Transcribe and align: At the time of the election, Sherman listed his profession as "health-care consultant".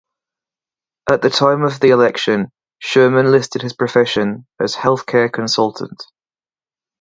At 1.11 1.21
the 1.21 1.29
time 1.29 1.61
of 1.61 1.79
the 1.79 1.89
election, 1.89 2.47
Sherman 2.79 3.29
listed 3.29 3.61
his 3.61 3.73
profession 3.73 4.47
as 4.59 4.73
"health-care 4.73 5.29
consultant". 5.29 6.03